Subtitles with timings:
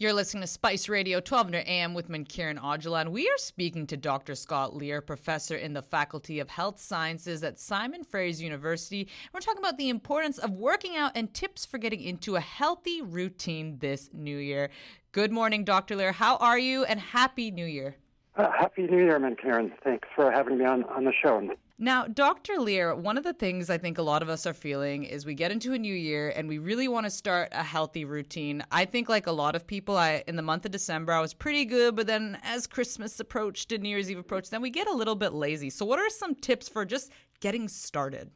[0.00, 4.34] You're listening to Spice Radio 1200 AM with Mankiran Aujla, we are speaking to Dr.
[4.34, 9.08] Scott Lear, professor in the Faculty of Health Sciences at Simon Fraser University.
[9.34, 13.02] We're talking about the importance of working out and tips for getting into a healthy
[13.02, 14.70] routine this new year.
[15.12, 15.96] Good morning, Dr.
[15.96, 16.12] Lear.
[16.12, 16.84] How are you?
[16.84, 17.94] And Happy New Year.
[18.36, 19.70] Uh, happy New Year, Mankiran.
[19.84, 21.46] Thanks for having me on, on the show.
[21.82, 22.60] Now, Dr.
[22.60, 25.32] Lear, one of the things I think a lot of us are feeling is we
[25.32, 28.62] get into a new year and we really want to start a healthy routine.
[28.70, 31.32] I think, like a lot of people, I in the month of December I was
[31.32, 34.88] pretty good, but then as Christmas approached and New Year's Eve approached, then we get
[34.88, 35.70] a little bit lazy.
[35.70, 38.30] So, what are some tips for just getting started?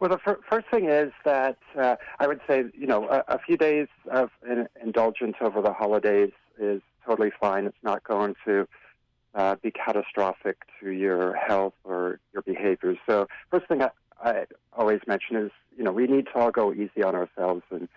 [0.00, 3.38] Well, the fir- first thing is that uh, I would say, you know, a, a
[3.38, 7.66] few days of in- indulgence over the holidays is totally fine.
[7.66, 8.66] It's not going to
[9.34, 12.98] uh, be catastrophic to your health or your behaviors.
[13.08, 13.90] So, first thing I,
[14.22, 17.88] I always mention is, you know, we need to all go easy on ourselves, and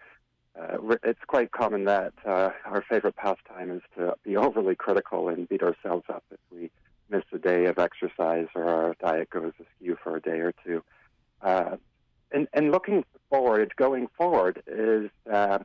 [0.59, 5.49] uh, it's quite common that uh, our favorite pastime is to be overly critical and
[5.49, 6.69] beat ourselves up if we
[7.09, 10.83] miss a day of exercise or our diet goes askew for a day or two.
[11.41, 11.77] Uh,
[12.31, 15.59] and, and looking forward, going forward, is uh,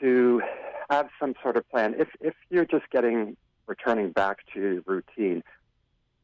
[0.00, 0.42] to
[0.90, 1.94] have some sort of plan.
[1.98, 5.42] If if you're just getting returning back to routine,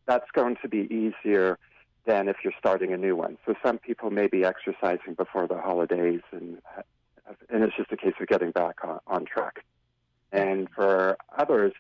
[0.07, 1.59] that's going to be easier
[2.07, 3.37] than if you're starting a new one.
[3.47, 6.59] So some people may be exercising before the holidays, and
[7.51, 9.65] and it's just a case of getting back on, on track.
[10.33, 11.75] And for others,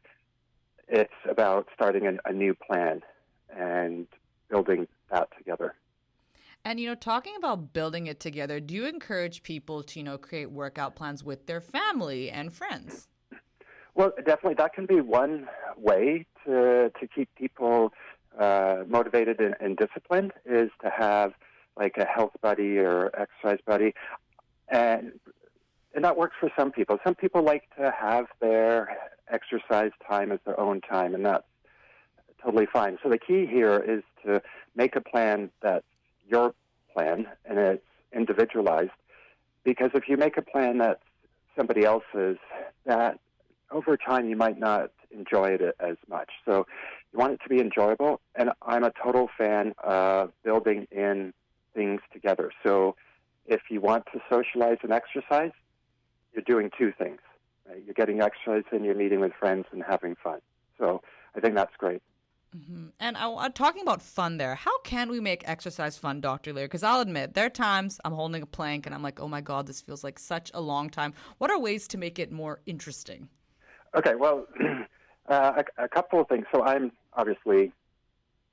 [0.88, 3.02] it's about starting a, a new plan
[3.48, 4.06] and
[4.50, 5.74] building that together.
[6.64, 10.18] And you know, talking about building it together, do you encourage people to you know
[10.18, 13.08] create workout plans with their family and friends?
[13.98, 17.92] Well, definitely, that can be one way to to keep people
[18.38, 21.32] uh, motivated and, and disciplined is to have
[21.76, 23.94] like a health buddy or exercise buddy,
[24.68, 25.10] and
[25.96, 26.98] and that works for some people.
[27.02, 28.96] Some people like to have their
[29.32, 31.48] exercise time as their own time, and that's
[32.40, 32.98] totally fine.
[33.02, 34.40] So the key here is to
[34.76, 35.84] make a plan that's
[36.24, 36.54] your
[36.94, 37.82] plan and it's
[38.12, 38.92] individualized.
[39.64, 41.02] Because if you make a plan that's
[41.56, 42.36] somebody else's,
[42.86, 43.18] that
[43.70, 46.30] over time you might not enjoy it as much.
[46.44, 46.66] So
[47.12, 51.32] you want it to be enjoyable, and I'm a total fan of building in
[51.74, 52.50] things together.
[52.62, 52.96] So
[53.46, 55.52] if you want to socialize and exercise,
[56.32, 57.20] you're doing two things.
[57.68, 57.82] Right?
[57.84, 60.40] You're getting exercise and you're meeting with friends and having fun.
[60.78, 61.02] So
[61.34, 62.02] I think that's great.
[62.56, 62.86] Mm-hmm.
[62.98, 64.54] And I, talking about fun there.
[64.54, 66.52] How can we make exercise fun, Dr.
[66.52, 66.64] Lear?
[66.64, 69.42] Because I'll admit, there are times I'm holding a plank and I'm like, oh my
[69.42, 71.12] God, this feels like such a long time.
[71.38, 73.28] What are ways to make it more interesting?
[73.98, 74.46] Okay, well,
[75.28, 76.46] uh, a, a, couple of things.
[76.54, 77.72] So I'm obviously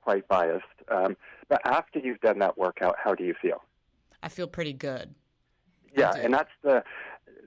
[0.02, 1.16] quite biased, um,
[1.48, 3.62] but after you've done that workout, how do you feel?
[4.24, 5.14] I feel pretty good.
[5.96, 6.82] Yeah, and that's the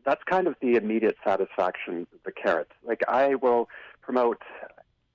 [0.05, 2.71] that's kind of the immediate satisfaction, the carrot.
[2.83, 3.67] Like I will
[4.01, 4.41] promote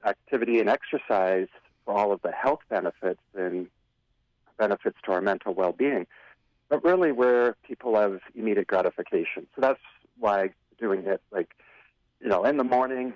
[0.05, 1.49] activity and exercise
[1.85, 3.67] for all of the health benefits and
[4.59, 6.07] benefits to our mental well-being,
[6.69, 9.47] but really where people have immediate gratification.
[9.55, 9.81] So that's
[10.19, 11.55] why doing it like
[12.25, 13.13] you know, in the morning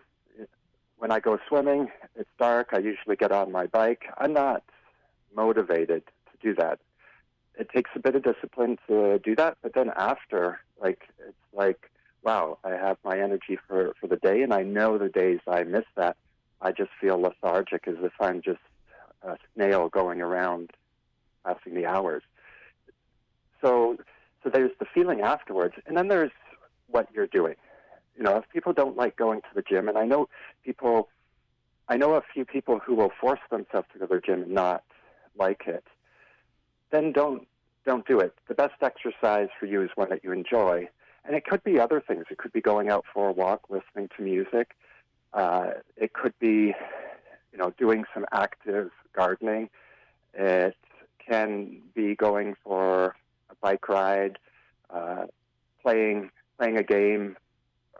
[0.98, 2.68] when I go swimming, it's dark.
[2.72, 4.04] I usually get on my bike.
[4.18, 4.62] I'm not
[5.34, 6.78] motivated to do that.
[7.58, 11.90] It takes a bit of discipline to do that, but then after, like, it's like,
[12.22, 15.64] wow, I have my energy for, for the day, and I know the days I
[15.64, 16.16] miss that,
[16.60, 18.60] I just feel lethargic as if I'm just
[19.22, 20.70] a snail going around
[21.44, 22.22] passing the hours.
[23.62, 23.96] So,
[24.44, 26.32] so there's the feeling afterwards, and then there's
[26.88, 27.54] what you're doing
[28.18, 30.28] you know, if people don't like going to the gym, and I know
[30.64, 31.08] people,
[31.88, 34.50] I know a few people who will force themselves to go to the gym and
[34.52, 34.82] not
[35.38, 35.84] like it,
[36.90, 37.46] then don't
[37.86, 38.34] don't do it.
[38.48, 40.88] The best exercise for you is one that you enjoy,
[41.24, 42.24] and it could be other things.
[42.28, 44.76] It could be going out for a walk, listening to music.
[45.32, 46.74] Uh, it could be,
[47.52, 49.70] you know, doing some active gardening.
[50.34, 50.76] It
[51.24, 53.14] can be going for
[53.48, 54.38] a bike ride,
[54.90, 55.26] uh,
[55.82, 57.36] playing playing a game,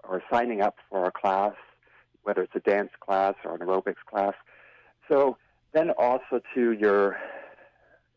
[0.08, 1.54] or signing up for a class,
[2.22, 4.34] whether it's a dance class or an aerobics class.
[5.08, 5.37] So
[5.72, 7.19] then also to your,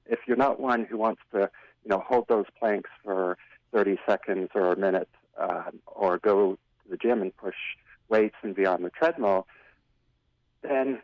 [0.06, 1.50] if you're not one who wants to,
[1.84, 3.38] you know, hold those planks for
[3.74, 5.10] 30 seconds or a minute,
[5.40, 7.56] uh, or go to the gym and push
[8.10, 9.48] weights and be on the treadmill,
[10.62, 11.00] then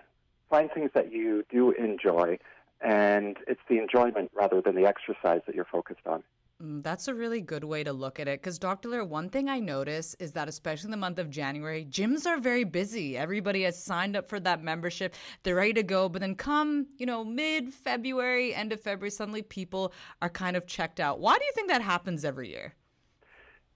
[0.50, 2.38] find things that you do enjoy,
[2.81, 6.24] and it's the enjoyment rather than the exercise that you're focused on.
[6.63, 8.42] Mm, that's a really good way to look at it.
[8.42, 8.89] Because, Dr.
[8.89, 12.39] Lear, one thing I notice is that, especially in the month of January, gyms are
[12.39, 13.15] very busy.
[13.15, 15.13] Everybody has signed up for that membership.
[15.44, 16.09] They're ready to go.
[16.09, 20.65] But then, come, you know, mid February, end of February, suddenly people are kind of
[20.65, 21.19] checked out.
[21.19, 22.74] Why do you think that happens every year?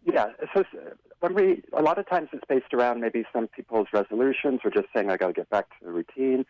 [0.03, 0.27] Yeah.
[0.55, 0.63] So
[1.19, 4.87] when we a lot of times it's based around maybe some people's resolutions or just
[4.95, 6.45] saying I got to get back to the routine,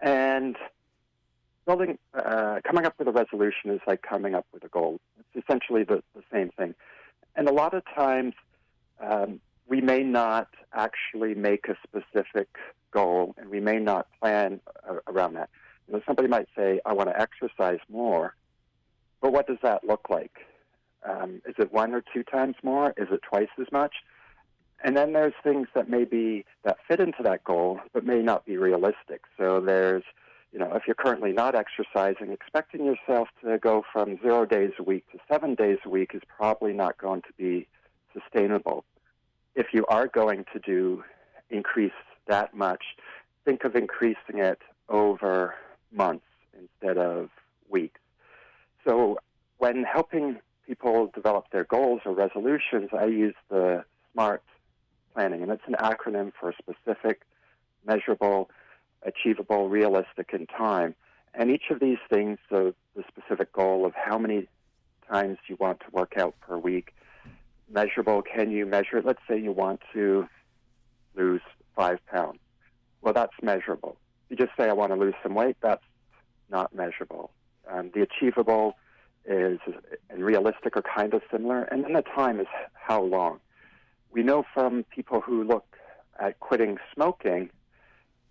[0.00, 0.56] and
[1.66, 5.00] building uh, coming up with a resolution is like coming up with a goal.
[5.18, 6.74] It's essentially the, the same thing,
[7.36, 8.34] and a lot of times
[9.00, 12.48] um, we may not actually make a specific
[12.90, 15.48] goal, and we may not plan uh, around that.
[15.86, 18.34] You know, somebody might say, "I want to exercise more,"
[19.20, 20.38] but what does that look like?
[21.08, 22.92] Um, is it one or two times more?
[22.96, 23.94] Is it twice as much?
[24.82, 28.46] And then there's things that may be that fit into that goal, but may not
[28.46, 29.22] be realistic.
[29.38, 30.02] So there's,
[30.52, 34.82] you know, if you're currently not exercising, expecting yourself to go from zero days a
[34.82, 37.68] week to seven days a week is probably not going to be
[38.12, 38.84] sustainable.
[39.54, 41.04] If you are going to do
[41.50, 41.92] increase
[42.26, 42.82] that much,
[43.44, 45.54] think of increasing it over
[45.92, 46.26] months
[46.58, 47.30] instead of
[47.68, 48.00] weeks.
[48.86, 49.18] So
[49.58, 54.42] when helping people develop their goals or resolutions, I use the SMART
[55.14, 57.22] planning, and it's an acronym for specific,
[57.84, 58.50] measurable,
[59.02, 60.94] achievable, realistic, and time.
[61.34, 64.48] And each of these things, the, the specific goal of how many
[65.10, 66.94] times you want to work out per week,
[67.72, 69.04] measurable, can you measure it?
[69.04, 70.28] Let's say you want to
[71.14, 71.42] lose
[71.76, 72.38] five pounds.
[73.02, 73.96] Well, that's measurable.
[74.28, 75.84] You just say, I want to lose some weight, that's
[76.50, 77.30] not measurable.
[77.68, 78.76] Um, the achievable,
[79.24, 79.58] is
[80.08, 83.40] and realistic are kind of similar, and then the time is how long.
[84.10, 85.76] We know from people who look
[86.18, 87.50] at quitting smoking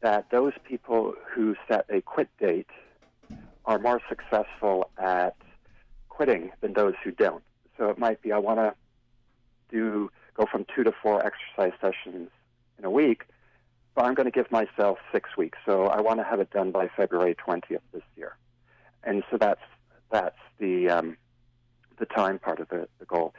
[0.01, 2.69] that those people who set a quit date
[3.65, 5.35] are more successful at
[6.07, 7.43] quitting than those who don't.
[7.77, 8.73] So it might be I want to
[9.69, 12.29] do go from two to four exercise sessions
[12.77, 13.25] in a week,
[13.93, 15.57] but I'm going to give myself six weeks.
[15.65, 18.35] So I want to have it done by February 20th this year.
[19.03, 19.61] And so that's
[20.11, 21.17] that's the um,
[21.99, 23.33] the time part of the, the goal.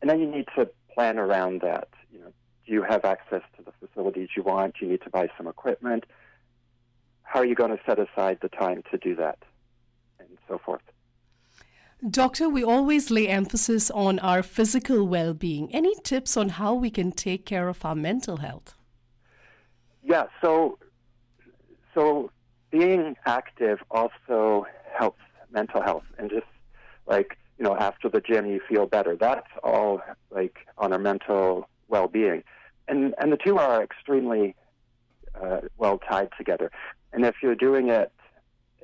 [0.00, 1.88] And then you need to plan around that.
[2.12, 2.32] You know,
[2.66, 4.74] you have access to the facilities you want?
[4.78, 6.04] Do you need to buy some equipment?
[7.22, 9.38] How are you going to set aside the time to do that?
[10.18, 10.82] And so forth.
[12.10, 15.74] Doctor, we always lay emphasis on our physical well being.
[15.74, 18.74] Any tips on how we can take care of our mental health?
[20.02, 20.78] Yeah, so
[21.94, 22.30] so
[22.70, 26.46] being active also helps mental health and just
[27.06, 31.68] like you know after the gym you feel better that's all like on our mental
[31.88, 32.42] well-being
[32.88, 34.54] and and the two are extremely
[35.40, 36.70] uh, well tied together.
[37.12, 38.12] And if you're doing it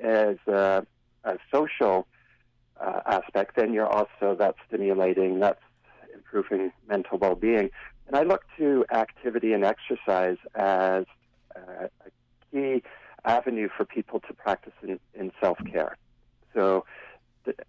[0.03, 0.85] as a,
[1.23, 2.07] a social
[2.79, 5.61] uh, aspect then you're also that's stimulating that's
[6.13, 7.69] improving mental well-being.
[8.07, 11.05] And i look to activity and exercise as
[11.55, 12.09] uh, a
[12.51, 12.83] key
[13.25, 15.97] avenue for people to practice in, in self-care.
[16.53, 16.85] So,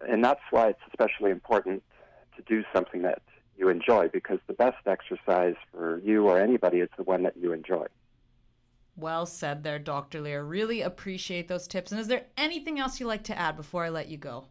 [0.00, 1.82] and that's why it's especially important
[2.36, 3.22] to do something that
[3.56, 7.52] you enjoy because the best exercise for you or anybody is the one that you
[7.52, 7.86] enjoy.
[8.96, 10.20] Well said there, Dr.
[10.20, 10.44] Lear.
[10.44, 11.90] Really appreciate those tips.
[11.90, 14.44] And is there anything else you'd like to add before I let you go?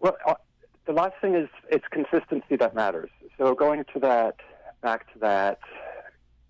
[0.00, 0.34] Well, uh,
[0.86, 3.10] the last thing is it's consistency that matters.
[3.36, 4.36] So going to that,
[4.82, 5.58] back to that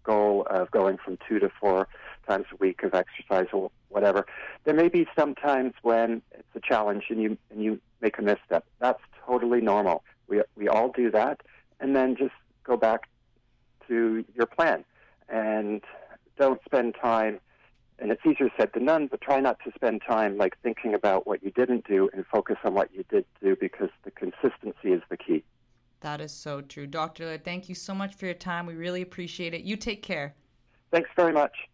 [0.04, 1.88] goal of going from two to four
[2.28, 4.26] times a week of exercise or whatever.
[4.64, 8.22] There may be some times when it's a challenge and you and you make a
[8.22, 8.64] misstep.
[8.78, 10.04] That's totally normal.
[10.28, 11.40] We we all do that,
[11.80, 12.34] and then just
[12.64, 13.08] go back
[13.88, 14.84] to your plan
[15.28, 15.82] and
[16.38, 17.40] don't spend time.
[18.00, 21.26] And it's easier said than done, but try not to spend time like thinking about
[21.26, 25.02] what you didn't do and focus on what you did do because the consistency is
[25.10, 25.42] the key.
[26.00, 26.86] That is so true.
[26.86, 27.38] Dr.
[27.38, 28.66] Thank you so much for your time.
[28.66, 29.62] We really appreciate it.
[29.62, 30.36] You take care.
[30.92, 31.66] Thanks very much.